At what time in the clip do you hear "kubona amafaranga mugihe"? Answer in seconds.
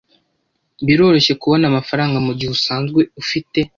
1.41-2.51